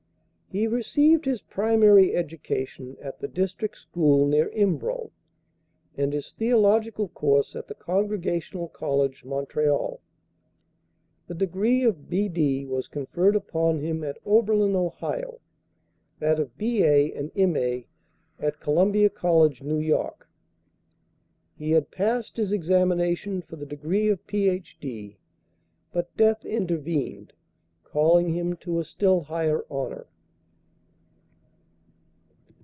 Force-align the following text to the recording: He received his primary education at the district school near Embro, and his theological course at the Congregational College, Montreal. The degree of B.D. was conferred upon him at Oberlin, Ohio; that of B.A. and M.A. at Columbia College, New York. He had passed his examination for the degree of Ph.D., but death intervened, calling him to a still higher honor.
He 0.51 0.67
received 0.67 1.23
his 1.23 1.41
primary 1.41 2.13
education 2.13 2.97
at 3.01 3.21
the 3.21 3.29
district 3.29 3.77
school 3.77 4.27
near 4.27 4.51
Embro, 4.53 5.11
and 5.95 6.11
his 6.11 6.33
theological 6.33 7.07
course 7.07 7.55
at 7.55 7.69
the 7.69 7.73
Congregational 7.73 8.67
College, 8.67 9.23
Montreal. 9.23 10.01
The 11.27 11.35
degree 11.35 11.83
of 11.83 12.09
B.D. 12.09 12.65
was 12.65 12.89
conferred 12.89 13.37
upon 13.37 13.79
him 13.79 14.03
at 14.03 14.17
Oberlin, 14.25 14.75
Ohio; 14.75 15.39
that 16.19 16.37
of 16.37 16.57
B.A. 16.57 17.13
and 17.13 17.31
M.A. 17.33 17.87
at 18.37 18.59
Columbia 18.59 19.09
College, 19.09 19.61
New 19.63 19.79
York. 19.79 20.27
He 21.57 21.71
had 21.71 21.91
passed 21.91 22.35
his 22.35 22.51
examination 22.51 23.41
for 23.41 23.55
the 23.55 23.65
degree 23.65 24.09
of 24.09 24.27
Ph.D., 24.27 25.17
but 25.93 26.13
death 26.17 26.43
intervened, 26.43 27.31
calling 27.85 28.33
him 28.35 28.57
to 28.57 28.81
a 28.81 28.83
still 28.83 29.21
higher 29.21 29.63
honor. 29.71 30.07